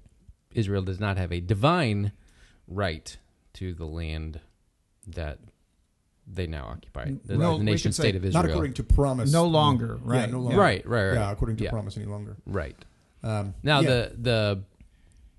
[0.54, 2.12] Israel does not have a divine
[2.66, 3.18] right
[3.54, 4.40] to the land
[5.06, 5.40] that
[6.26, 7.10] they now occupy.
[7.24, 8.42] The, No, the nation state of Israel.
[8.44, 9.32] Not according to promise.
[9.32, 10.30] No longer, Yeah, right.
[10.30, 10.58] no longer.
[10.58, 11.14] Right, right, right.
[11.14, 11.70] Yeah, according to Yeah.
[11.70, 12.36] promise any longer.
[12.46, 12.76] Right.
[13.22, 14.62] Um, Now yeah, the the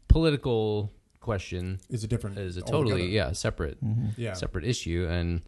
[0.08, 2.38] political question is a different.
[2.38, 2.84] is a altogether.
[2.84, 3.78] totally yeah separate
[4.17, 4.34] Yeah.
[4.34, 5.41] separate issue, and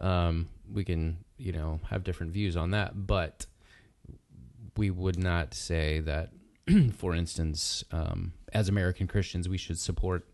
[0.00, 3.46] um, we can you know have different views on that, but
[4.76, 6.30] we would not say that,
[6.94, 10.26] for instance, um, as American Christians, we should support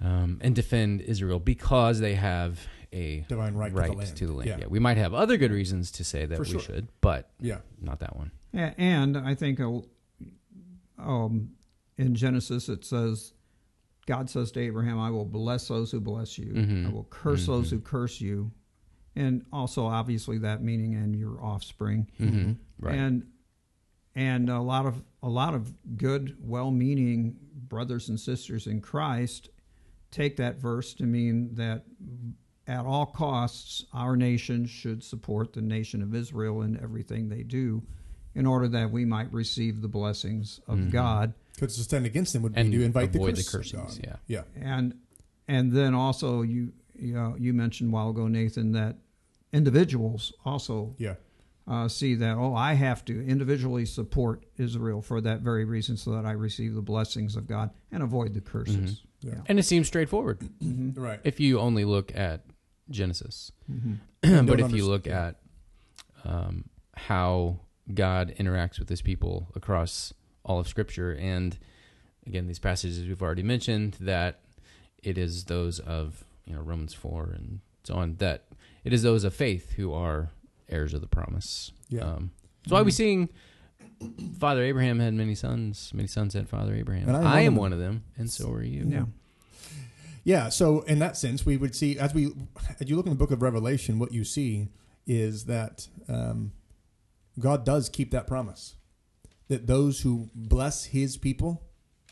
[0.00, 4.16] um, and defend Israel because they have a Divine right, right to the land.
[4.16, 4.48] to the land.
[4.48, 4.56] Yeah.
[4.60, 4.66] Yeah.
[4.68, 6.60] we might have other good reasons to say that For we sure.
[6.60, 7.58] should, but Yeah.
[7.80, 8.30] not that one.
[8.54, 9.60] A- And I think
[10.98, 11.50] um,
[11.96, 13.32] in Genesis it says,
[14.06, 16.86] God says to Abraham, I will bless those who bless you, Mhm.
[16.86, 18.50] I will curse those who curse you.
[19.14, 22.08] And also, obviously, that meaning and your offspring.
[22.20, 22.52] Mm-hmm.
[22.78, 22.94] Right.
[22.94, 23.26] And
[24.14, 27.36] and a lot of a lot of good, well-meaning
[27.68, 29.50] brothers and sisters in Christ
[30.10, 31.84] take that verse to mean that
[32.68, 37.82] at all costs our nation should support the nation of Israel in everything they do
[38.34, 40.90] in order that we might receive the blessings of mm-hmm.
[40.90, 43.58] God Because to stand against them would be and to invite the avoid curse the
[43.58, 43.98] of cursings.
[43.98, 44.20] God.
[44.26, 44.42] Yeah.
[44.54, 44.74] Yeah.
[44.74, 44.94] and
[45.48, 48.96] and then also you you, know, you mentioned a while ago Nathan that
[49.52, 51.14] individuals also Yeah.
[51.66, 56.12] uh, see that oh I have to individually support Israel for that very reason so
[56.12, 58.74] that I receive the blessings of God and avoid the curses.
[59.24, 59.28] Mm-hmm.
[59.28, 59.40] Yeah.
[59.46, 60.40] And it seems straightforward.
[60.62, 61.00] Mm-hmm.
[61.00, 61.18] Right.
[61.24, 62.42] If you only look at
[62.90, 63.52] Genesis.
[63.70, 63.98] Mhm.
[64.46, 65.36] But if you look at
[66.24, 67.60] um, how
[67.92, 70.12] God interacts with his people across
[70.44, 71.56] all of Scripture, and
[72.26, 74.40] again, these passages we've already mentioned, that
[75.02, 78.44] it is those of you know Romans four and so on that
[78.84, 80.30] it is those of faith who are
[80.68, 81.72] heirs of the promise.
[81.88, 82.02] Yeah.
[82.02, 83.28] Um, that's why we sing.
[84.38, 85.90] Father Abraham had many sons.
[85.94, 87.08] Many sons had Father Abraham.
[87.08, 88.84] I am I, one am of one of them, and so are you.
[88.88, 89.04] Yeah.
[90.28, 92.26] Yeah, so in that sense, we would see as we
[92.78, 94.68] as you look in the book of Revelation, what you see
[95.06, 96.52] is that um,
[97.38, 98.74] God does keep that promise
[99.48, 101.62] that those who bless His people,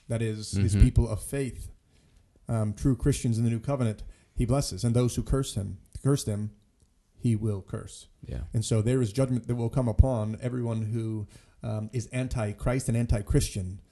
[0.08, 0.80] that is His Mhm.
[0.80, 1.68] people of faith,
[2.48, 4.02] um, true Christians in the new covenant,
[4.34, 6.52] He blesses, and those who curse Him, curse them,
[7.18, 8.06] He will curse.
[8.26, 8.44] Yeah.
[8.54, 11.26] And so there is judgment that will come upon everyone who
[11.62, 13.82] um, is anti Christ and anti Christian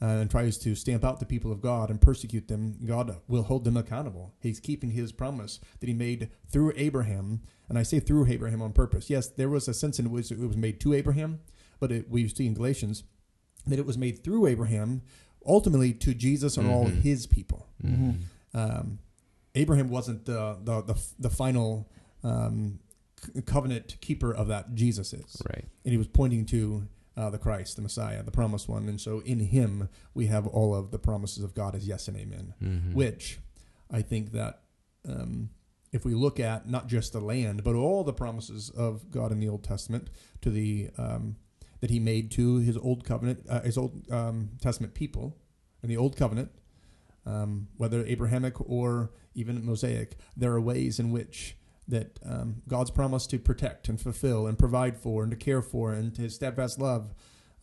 [0.00, 2.76] uh, and tries to stamp out the people of God and persecute them.
[2.84, 4.34] God will hold them accountable.
[4.40, 7.42] He's keeping his promise that he made through Abraham.
[7.68, 9.10] And I say through Abraham on purpose.
[9.10, 11.40] Yes, there was a sense in which it was made to Abraham,
[11.80, 13.02] but it, we see in Galatians
[13.66, 15.02] that it was made through Abraham,
[15.46, 17.00] ultimately to Jesus and all Mhm.
[17.02, 18.20] his people Mhm.
[18.54, 18.98] um,
[19.54, 21.90] Abraham wasn't the the the, the final
[22.22, 22.78] um,
[23.46, 24.74] covenant keeper of that.
[24.74, 25.64] Jesus is, Right.
[25.84, 26.86] and he was pointing to
[27.18, 28.88] uh, the Christ, the Messiah, the promised one.
[28.88, 32.16] And so, in Him, we have all of the promises of God as yes and
[32.16, 32.54] amen.
[32.62, 32.94] Mhm.
[32.94, 33.40] Which
[33.90, 34.62] I think that
[35.06, 35.50] um,
[35.92, 39.40] if we look at not just the land, but all the promises of God in
[39.40, 40.10] the Old Testament
[40.42, 41.36] to the um,
[41.80, 45.36] that He made to His Old Covenant, uh, His Old um, Testament people
[45.82, 46.50] in the Old Covenant,
[47.26, 51.56] um, whether Abrahamic or even Mosaic, there are ways in which
[51.88, 55.92] that um, God's promise to protect and fulfill and provide for and to care for
[55.92, 57.14] and His steadfast love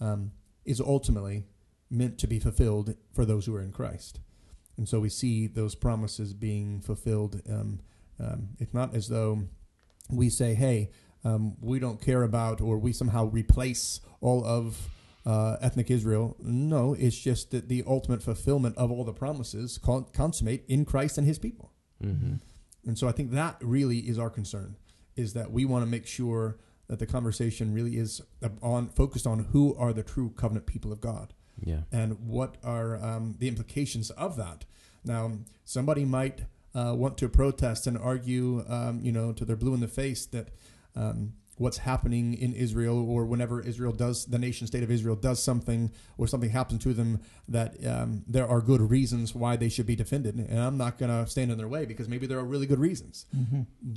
[0.02, 0.32] um,
[0.66, 1.46] is ultimately
[1.90, 4.20] meant to be fulfilled for those who are in Christ.
[4.78, 7.42] And so we see those promises being fulfilled.
[7.50, 7.80] Um,
[8.20, 9.44] um, it's not as though
[10.10, 10.90] we say, hey,
[11.24, 14.90] um, we don't care about or we somehow replace all of
[15.26, 16.36] uh, ethnic Israel.
[16.40, 19.80] No, it's just that the ultimate fulfillment of all the promises
[20.14, 21.72] consummate in Christ and his people.
[22.04, 22.42] Mhm.
[22.86, 24.76] And so I think that really is our concern,
[25.16, 28.22] is that we want to make sure that the conversation really is
[28.62, 31.82] on focused on who are the true covenant people of God Yeah.
[31.92, 34.66] and what are um, the implications of that.
[35.04, 35.32] Now,
[35.64, 36.42] somebody might
[36.76, 40.26] uh, want to protest and argue, um, you know, to their blue in the face
[40.28, 40.50] that
[40.96, 45.42] um, what's happening in Israel or whenever Israel does, the nation state of Israel does
[45.42, 49.86] something or something happens to them, that um, there are good reasons why they should
[49.86, 50.36] be defended.
[50.36, 52.80] And I'm not going to stand in their way because maybe there are really good
[52.80, 53.26] reasons.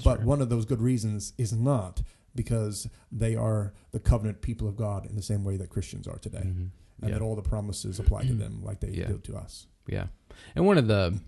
[0.04, 0.26] But Sure.
[0.26, 2.02] one of those good reasons is not
[2.34, 6.18] because they are the covenant people of God in the same way that Christians are
[6.18, 6.70] today Mhm.
[7.00, 7.10] and Yeah.
[7.10, 9.08] that all the promises apply to them like they Yeah.
[9.08, 9.66] do to us.
[9.88, 10.06] Yeah,
[10.54, 11.18] and one of the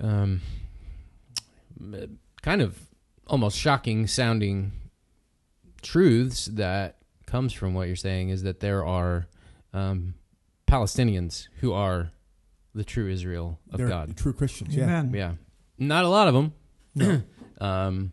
[0.00, 0.40] um,
[2.42, 2.78] kind of
[3.26, 4.72] almost shocking sounding
[5.82, 9.28] truths that comes from what you're saying is that there are
[9.72, 10.14] um,
[10.66, 12.10] Palestinians who are
[12.74, 14.16] the true Israel of They're God.
[14.16, 14.74] true Christians.
[14.74, 14.84] Yeah.
[14.84, 15.12] Amen.
[15.14, 15.32] Yeah,
[15.78, 16.52] not a lot of them.
[16.94, 17.22] No.
[17.66, 18.12] um,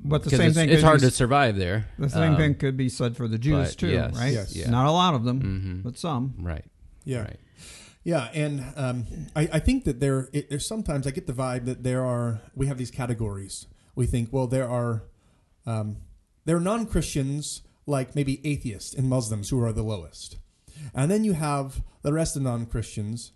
[0.00, 1.86] But the same it's, thing it's hard to survive there.
[1.98, 4.32] the same Um, thing could be said for the Jews too, yes, right?
[4.32, 4.54] Yes.
[4.54, 4.70] Yeah.
[4.70, 5.82] Not a lot of them, mhm.
[5.82, 6.34] but some.
[6.38, 6.64] Right.
[7.04, 7.22] Yeah.
[7.22, 7.40] Right.
[8.04, 11.66] Yeah, and um, I, I think that there, it, there's sometimes I get the vibe
[11.66, 13.66] that there are we have these categories.
[13.94, 15.02] We think, well, there are
[15.66, 15.98] um,
[16.48, 20.38] there are non Christians like maybe atheists and Muslims who are the lowest,
[20.94, 23.32] and then you have the rest of non Christians,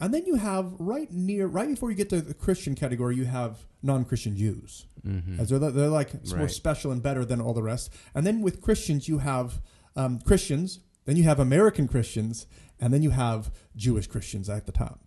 [0.00, 3.26] and then you have right near right before you get to the Christian category, you
[3.26, 4.86] have non Christian Jews.
[5.06, 5.38] Mhm.
[5.38, 7.88] As they're, they're like more special and better than all the rest.
[8.16, 9.60] And then with Christians, you have
[9.94, 12.48] um, Christians, then you have American Christians,
[12.80, 14.98] and then you have Jewish Christians at the top.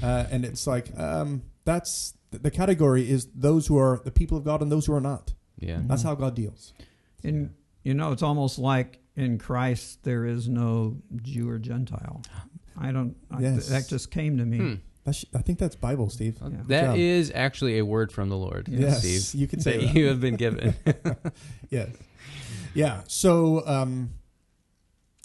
[0.00, 4.44] Uh, and it's like um, that's the category is those who are the people of
[4.44, 5.34] God and those who are not.
[5.58, 5.80] Yeah.
[5.84, 6.72] That's how God deals.
[7.22, 12.22] In you know, it's almost like in Christ there is no Jew or Gentile.
[12.78, 13.16] I don't.
[13.30, 13.68] I, Yes.
[13.68, 14.58] that just came to me.
[14.58, 14.74] Hmm.
[15.34, 16.38] I think that's Bible, Steve.
[16.40, 16.48] Yeah.
[16.68, 16.96] That job.
[16.98, 19.40] is actually a word from the Lord, Yes, Steve.
[19.40, 19.94] you can say that that.
[19.96, 20.74] you have been given.
[21.70, 21.88] yes.
[22.74, 23.00] Yeah.
[23.08, 24.10] So um,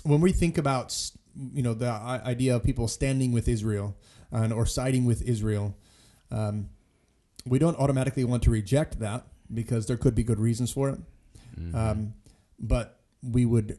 [0.04, 1.12] when we think about
[1.54, 3.96] you know the idea of people standing with Israel
[4.32, 5.78] and or siding with Israel,
[6.32, 6.70] um,
[7.46, 11.00] we don't automatically want to reject that because there could be good reasons for it.
[11.58, 11.74] Mhm.
[11.76, 12.14] Um,
[12.60, 13.78] but we would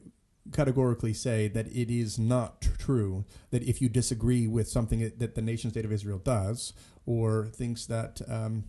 [0.52, 5.18] categorically say that it is not tr- true that if you disagree with something that-
[5.18, 6.72] that the nation state of Israel does
[7.04, 8.64] or thinks that um,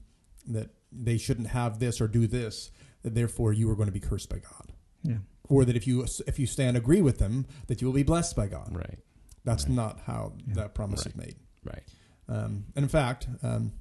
[0.47, 2.71] that they shouldn't have this or do this,
[3.03, 4.71] that therefore you are going to be cursed by God,
[5.03, 5.17] Yeah.
[5.49, 8.35] or that if you if you stand agree with them, that you will be blessed
[8.35, 8.73] by God.
[8.73, 8.99] right.
[9.43, 9.75] That's Right.
[9.75, 10.53] not how Yeah.
[10.55, 11.07] that promise Right.
[11.07, 11.35] is made.
[11.63, 11.83] Right.
[12.27, 13.71] Um, and in fact, um,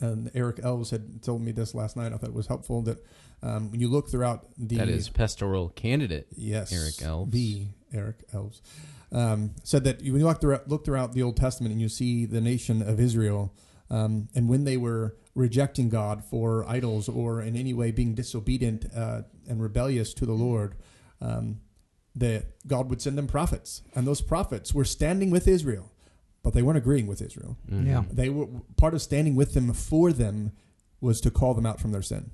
[0.00, 2.12] and Eric Elves had told me this last night.
[2.12, 2.98] I thought it was helpful that
[3.42, 6.28] um, when you look throughout the that is pastoral candidate.
[6.36, 7.32] yes Eric Elves.
[7.32, 8.62] the Eric Elves
[9.12, 12.26] um, said that when you look throughout, look throughout the Old Testament and you see
[12.26, 13.54] the nation of Israel,
[13.90, 18.86] um, and when they were rejecting God for idols or in any way being disobedient
[18.94, 20.74] uh, and rebellious to the Lord,
[21.20, 21.60] um,
[22.14, 25.90] that God would send them prophets, and those prophets were standing with Israel,
[26.42, 27.56] but they weren't agreeing with Israel.
[27.70, 27.86] Mhm.
[27.86, 28.04] Yeah.
[28.10, 28.46] They were
[28.76, 30.52] part of standing with them for them
[31.00, 32.30] was to call them out from their sin.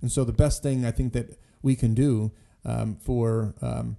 [0.00, 2.32] And so the best thing I think that we can do
[2.64, 3.96] um, for um,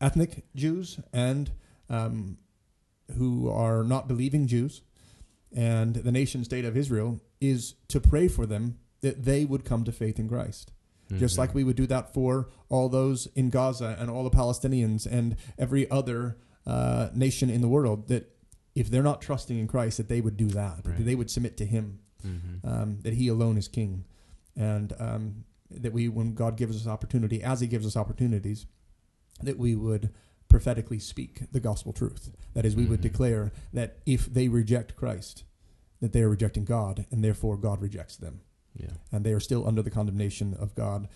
[0.00, 1.50] ethnic Jews and
[1.88, 2.38] um,
[3.16, 4.82] who are not believing Jews
[5.54, 9.84] and the nation state of Israel is to pray for them that they would come
[9.84, 10.72] to faith in Christ.
[11.18, 11.38] Just Mhm.
[11.38, 15.36] like we would do that for all those in Gaza and all the Palestinians and
[15.58, 18.28] every other uh, nation in the world, that
[18.76, 21.56] if they're not trusting in Christ, that they would do that, that they would submit
[21.56, 22.64] to Him, Mhm.
[22.64, 24.04] um, that He alone is King,
[24.54, 28.66] and um, that we, when God gives us opportunity, as He gives us opportunities,
[29.42, 30.10] that we would
[30.48, 32.30] prophetically speak the gospel truth.
[32.54, 33.10] That is, we would Mhm.
[33.10, 35.44] declare that if they reject Christ,
[36.00, 38.40] that they are rejecting God, and therefore God rejects them
[38.78, 38.90] yeah.
[39.10, 41.08] and they are still under the condemnation of God,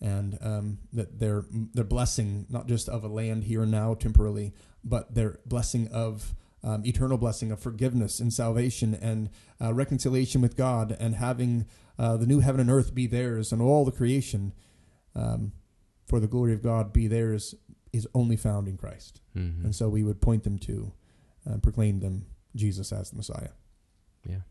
[0.00, 4.54] and um, that their their blessing not just of a land here and now temporarily,
[4.84, 6.34] but their blessing of
[6.68, 11.66] um, eternal blessing of forgiveness and salvation and uh, reconciliation with God, and having
[11.98, 14.52] uh, the new heaven and earth be theirs, and all the creation
[15.14, 15.52] um,
[16.06, 17.54] for the glory of God be theirs,
[17.92, 19.20] is only found in Christ.
[19.34, 19.64] Mhm.
[19.64, 20.92] And so we would point them to
[21.44, 23.52] and proclaim them Jesus as the Messiah.
[24.28, 24.42] yeah.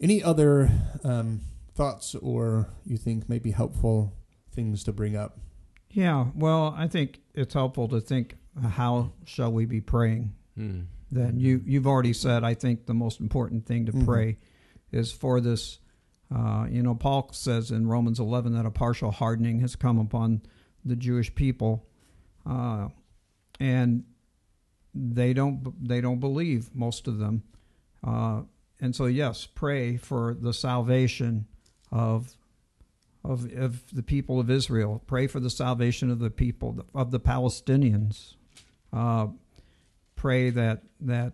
[0.00, 0.70] Any other
[1.04, 1.40] um,
[1.74, 4.12] thoughts or you think may be helpful
[4.52, 5.38] things to bring up?
[5.90, 8.36] Yeah, well, I think it's helpful to think
[8.70, 10.34] how shall we be praying?
[10.58, 10.86] Mm.
[11.10, 14.04] Then you you've already said I think the most important thing to Mhm.
[14.04, 14.38] pray
[14.92, 15.78] is for this.
[16.30, 20.42] Uh, you know, Paul says in Romans 11 that a partial hardening has come upon
[20.84, 21.88] the Jewish people,
[22.46, 22.88] uh,
[23.58, 24.04] and
[24.94, 27.42] they don't they don't believe most of them,
[28.04, 28.42] uh,
[28.80, 31.46] and so yes, pray for the salvation
[31.90, 32.36] of
[33.24, 35.02] of of the people of Israel.
[35.06, 38.36] Pray for the salvation of the people of the Palestinians.
[38.92, 39.28] Uh,
[40.16, 41.32] pray that that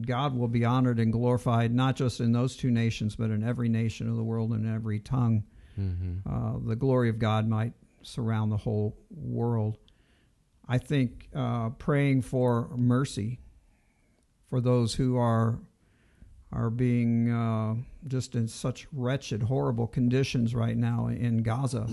[0.00, 3.68] God will be honored and glorified not just in those two nations, but in every
[3.68, 5.42] nation of the world and every tongue.
[5.78, 6.20] Mhm.
[6.26, 9.78] Uh, the glory of God might surround the whole world.
[10.68, 13.40] I think uh, praying for mercy
[14.48, 15.58] for those who are
[16.52, 17.76] are being uh,
[18.08, 21.86] just in such wretched, horrible conditions right now in Gaza.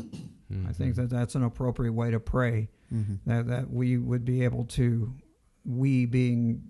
[0.67, 0.95] I think Mhm.
[0.95, 2.69] that that's an appropriate way to pray.
[2.93, 3.15] Mm-hmm.
[3.29, 5.13] That that we would be able to,
[5.65, 6.63] we being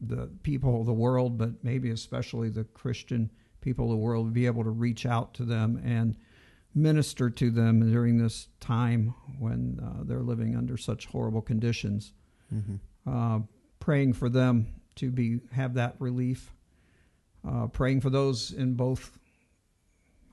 [0.00, 4.46] the people of the world, but maybe especially the Christian people of the world, be
[4.46, 6.16] able to reach out to them and
[6.74, 12.12] minister to them during this time when uh, they're living under such horrible conditions.
[12.54, 12.76] Mm-hmm.
[13.10, 13.40] Uh,
[13.80, 14.66] praying for them
[14.96, 16.52] to be have that relief.
[17.48, 19.18] Uh, praying for those in both.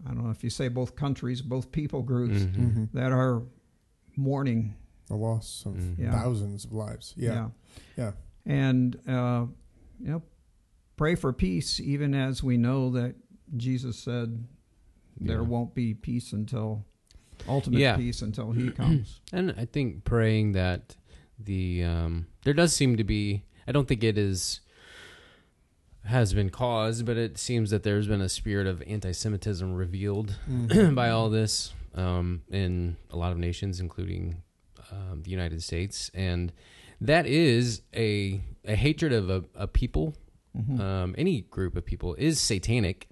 [0.06, 2.56] I don't know if you say both countries, both people groups Mhm.
[2.56, 2.84] Mm-hmm.
[2.98, 3.44] that are
[4.16, 4.76] mourning.
[5.08, 5.98] The loss of Mhm.
[6.00, 6.12] Yeah.
[6.12, 7.14] thousands of lives.
[7.18, 7.50] Yeah.
[7.98, 8.12] Yeah.
[8.46, 9.48] And uh,
[10.00, 10.24] you know,
[10.98, 13.16] pray for peace, even as we know that
[13.58, 14.46] Jesus said
[15.20, 15.48] there Yeah.
[15.48, 16.86] won't be peace until
[17.48, 17.98] ultimate Yeah.
[17.98, 19.20] peace until He comes.
[19.32, 20.96] And I think praying that
[21.38, 23.44] the um, there does seem to be.
[23.68, 24.62] I don't think it is
[26.06, 30.96] has been caused, but it seems that there's been a spirit of anti-Semitism revealed Mhm.
[30.96, 34.42] by all this um, in a lot of nations, including
[34.92, 36.52] um, the United States, and
[37.02, 40.16] that is a a hatred of a, a people,
[40.58, 40.80] Mhm.
[40.80, 43.10] um, any group of people, is satanic.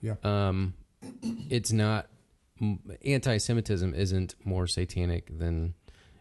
[0.00, 0.14] Yeah.
[0.22, 0.74] Um,
[1.50, 2.08] it's not
[3.04, 5.74] anti-Semitism isn't more satanic than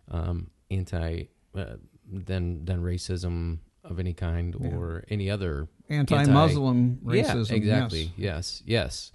[0.10, 1.26] um, anti
[1.56, 1.76] uh,
[2.12, 4.70] than than racism of any kind Yeah.
[4.76, 7.50] or any other Anti-Muslim racism.
[7.50, 8.12] yeah, exactly.
[8.18, 8.62] yes.
[8.64, 9.12] Yes, yes.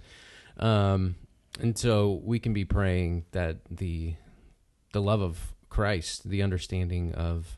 [0.57, 1.15] Um,
[1.59, 4.15] and so we can be praying that the
[4.93, 7.57] the love of Christ, the understanding of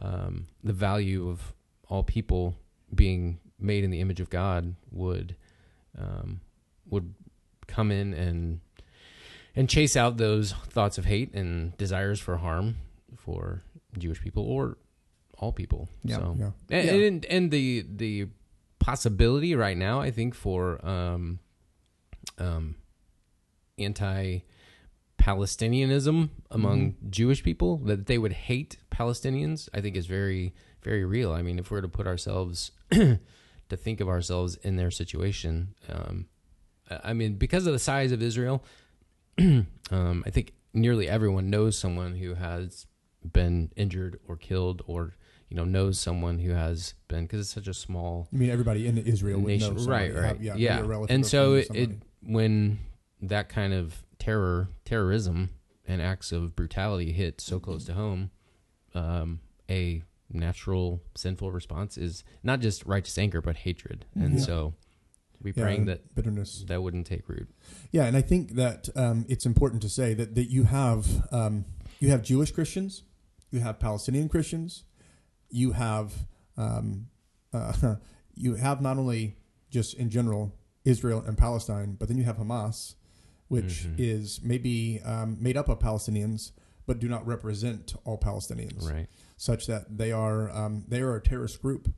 [0.00, 1.52] um, the value of
[1.88, 2.56] all people
[2.94, 5.36] being made in the image of God, would
[5.98, 6.40] um,
[6.88, 7.14] would
[7.66, 8.60] come in and
[9.54, 12.76] and chase out those thoughts of hate and desires for harm
[13.16, 13.62] for
[13.98, 14.78] Jewish people or
[15.38, 15.88] all people.
[16.04, 16.16] Yeah.
[16.16, 16.50] So Yeah.
[16.70, 17.06] and, Yeah.
[17.06, 18.26] and and the the
[18.78, 21.38] possibility right now, I think, for um,
[22.38, 22.74] um,
[23.78, 24.40] anti
[25.18, 30.52] Palestinianism among Jewish people that they would hate Palestinians, I think is very
[30.82, 31.32] very real.
[31.32, 35.74] I mean, if we're to put ourselves to think of ourselves in their situation.
[35.88, 36.26] Um,
[37.02, 38.62] I mean, because of the size of Israel,
[39.38, 42.86] um, I think nearly everyone knows someone who has
[43.24, 45.14] been injured or killed, or
[45.48, 48.86] you know knows someone who has been because it's such a small I mean, everybody
[48.86, 50.14] in Israel would know somebody, right?
[50.14, 50.24] Right?
[50.26, 51.06] have- yeah, yeah.
[51.08, 51.90] And so it, it
[52.22, 52.78] when
[53.22, 55.50] that kind of terror, terrorism,
[55.86, 58.30] and acts of brutality hit so close to home,
[58.94, 64.40] um, a natural sinful response is not just righteous anger but hatred, and Yeah.
[64.40, 64.74] so
[65.42, 66.64] we Yeah, praying that bitterness.
[66.68, 67.48] that wouldn't take root.
[67.90, 71.64] Yeah, and I think that um, it's important to say that, that you have um,
[72.00, 73.02] you have Jewish Christians,
[73.50, 74.84] you have Palestinian Christians,
[75.50, 76.12] you have
[76.56, 77.08] um,
[77.52, 77.96] uh,
[78.34, 79.36] you have not only
[79.70, 80.54] just in general
[80.84, 82.94] Israel and Palestine, but then you have Hamas,
[83.52, 83.94] which Mhm.
[83.98, 86.52] is maybe um, made up of Palestinians
[86.86, 89.06] but do not represent all Palestinians, Right.
[89.36, 91.92] such that they are um, they are a terrorist group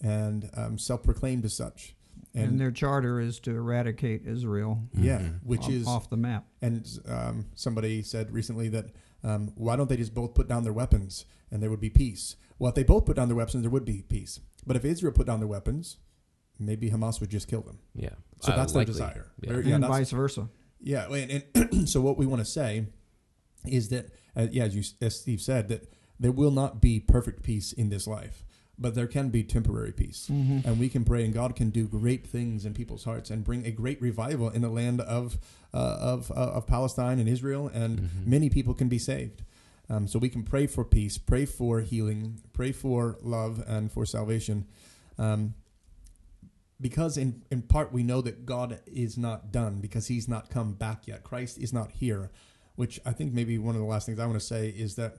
[0.00, 1.94] and um, self-proclaimed as such,
[2.34, 5.42] And, their charter is to eradicate Israel yeah, Mhm.
[5.44, 6.46] which off, is off the map.
[6.62, 8.86] And um, somebody said recently that
[9.22, 12.36] um, why don't they just both put down their weapons and there would be peace?
[12.58, 14.40] Well, if they both put down their weapons, there would be peace.
[14.66, 15.98] But if Israel put down their weapons,
[16.58, 17.78] maybe Hamas would just kill them.
[17.94, 18.14] Yeah.
[18.40, 18.94] So Uh, that's likely.
[18.94, 19.26] their desire.
[19.42, 19.50] Yeah.
[19.50, 20.48] Very- yeah, and that's- vice versa.
[20.82, 22.86] Yeah, and, and so what we want to say
[23.66, 27.42] is that, uh, yeah, as, you, as Steve said, that there will not be perfect
[27.42, 28.44] peace in this life,
[28.78, 30.28] but there can be temporary peace.
[30.32, 30.66] Mm-hmm.
[30.66, 33.66] And we can pray, and God can do great things in people's hearts and bring
[33.66, 35.38] a great revival in the land of
[35.72, 38.26] uh, of uh, of Palestine and Israel, and Mhm.
[38.26, 39.42] many people can be saved.
[39.88, 44.04] Um, so we can pray for peace, pray for healing, pray for love and for
[44.06, 44.66] salvation.
[45.18, 45.54] Um,
[46.80, 50.72] because in, in part we know that God is not done because he's not come
[50.72, 51.22] back yet.
[51.22, 52.30] Christ is not here,
[52.76, 55.18] which I think maybe one of the last things I want to say is that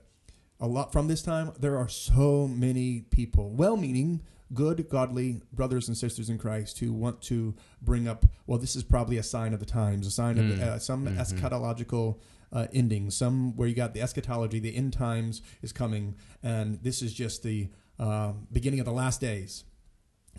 [0.60, 4.22] a lot from this time there are so many people, well-meaning,
[4.54, 8.82] good, godly brothers and sisters in Christ who want to bring up, well, this is
[8.82, 10.58] probably a sign of the times, a sign of Mm.
[10.58, 11.16] the, uh, some Mhm.
[11.16, 12.18] eschatological
[12.52, 17.00] uh, ending, some where you got the eschatology, the end times is coming, and this
[17.00, 19.64] is just the uh, beginning of the last days.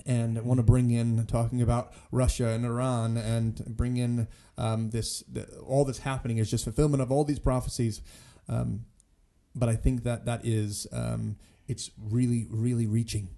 [0.05, 4.27] And want to bring in talking about Russia and Iran, and bring in
[4.57, 8.01] um, this the, all that's happening is just fulfillment of all these prophecies.
[8.49, 8.85] Um,
[9.55, 11.37] but I think that that is um,
[11.67, 13.29] it's really really reaching,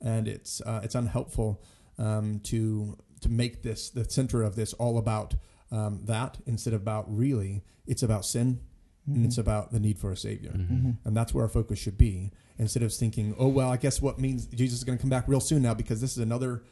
[0.00, 1.62] and it's uh, it's unhelpful
[1.98, 5.34] um, to to make this the center of this all about
[5.72, 8.60] um, that instead of about really it's about sin.
[9.06, 10.96] And it's about the need for a savior, Mhm.
[11.04, 14.18] and that's where our focus should be instead of thinking, oh well, I guess what
[14.18, 16.62] means Jesus is going to come back real soon now because this is another.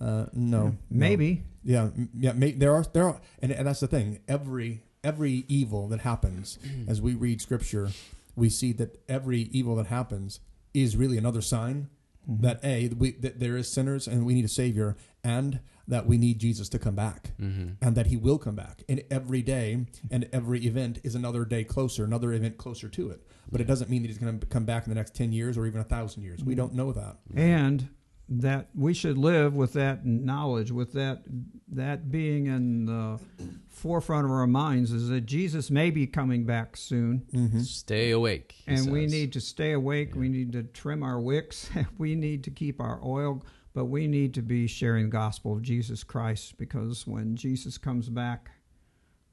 [0.00, 0.76] Uh, no, no.
[0.90, 1.44] Maybe.
[1.62, 2.32] Yeah, yeah.
[2.32, 4.20] May, there are there are, and, and that's the thing.
[4.28, 6.58] Every every evil that happens,
[6.88, 7.90] as we read Scripture,
[8.36, 10.40] we see that every evil that happens
[10.72, 11.88] is really another sign
[12.28, 12.40] Mhm.
[12.42, 16.16] that a we, that there is sinners and we need a savior, and that we
[16.16, 17.76] need Jesus to come back, Mhm.
[17.82, 18.82] and that He will come back.
[18.88, 23.22] And every day and every event is another day closer, another event closer to it.
[23.52, 25.58] But it doesn't mean that He's going to come back in the next ten years
[25.58, 26.42] or even a thousand years.
[26.44, 27.18] We don't know that.
[27.34, 27.88] and
[28.28, 31.22] that we should live with that knowledge, with that
[31.68, 33.20] that being in the
[33.68, 37.60] forefront of our minds, is that Jesus may be coming back soon, Mm-hmm.
[37.60, 38.54] Stay awake.
[38.66, 40.14] he and we need to stay awake.
[40.14, 41.68] We need to trim our wicks.
[41.98, 43.44] we need to keep our oil,
[43.74, 48.08] but we need to be sharing the gospel of Jesus Christ because when Jesus comes
[48.08, 48.50] back,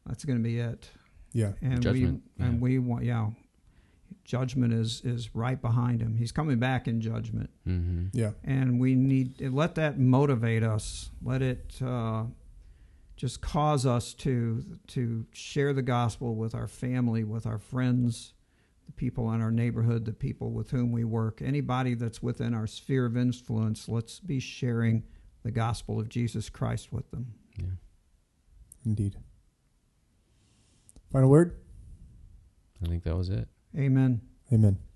[0.06, 0.90] that's going to be it.
[1.34, 1.54] Yeah.
[1.62, 3.30] And Judgment, we and we want yeah,
[4.24, 6.16] judgment is is right behind him.
[6.16, 7.50] He's coming back in judgment.
[7.68, 8.10] Mhm.
[8.14, 8.32] Yeah.
[8.44, 12.26] and we need let that motivate us let it uh,
[13.16, 18.34] just cause us to to share the gospel with our family with our friends
[18.88, 22.66] the people in our neighborhood the people with whom we work anybody that's within our
[22.68, 25.04] sphere of influence let's be sharing
[25.44, 27.66] the gospel of jesus christ with them Yeah.
[28.86, 29.16] Indeed.
[31.12, 31.58] Final word.
[32.84, 33.48] I think that was it.
[33.78, 34.91] Amen Amen.